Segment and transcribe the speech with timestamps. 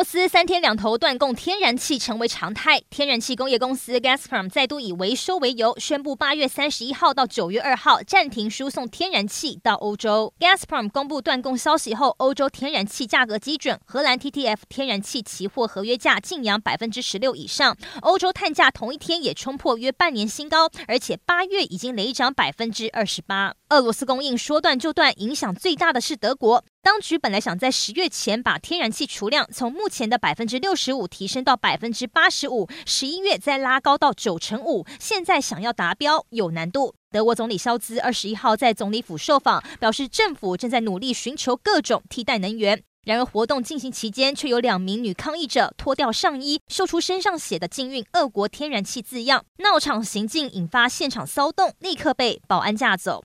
[0.00, 10.32] 俄罗斯三天两头断供天然气成为常态，天然气工业公司 Gazprom 再度以维修为由，宣布八月三十一号到九月二号暂停输送天然气到欧洲。
[10.40, 23.52] Gazprom 公布断供消息后，欧洲天然气价格基准，荷兰 TTF 天然气期货合约价净扬百分之十六以上，欧洲碳价同一天也冲破约半年新高，而且八月已经累涨百分之二十八。
[23.68, 26.64] 俄罗斯供应说断就断，影响最大的是德国。
[26.82, 36.94] 当局本来想在十月前把天然气储量从目前的百分之六十五提升到百分之八十五，十一月再拉高到九成五，现在想要达标有难度。
[37.10, 42.82] 德国总理肖兹二十一号在总理府受访，表示政府正在努力寻求各种替代能源。
[43.04, 53.18] 然而活动进行期间，却有两名女抗议者脱掉上衣，秀出身上写的“禁运俄国天然气”字样，闹场行径引发现场骚动，立刻被保安架走。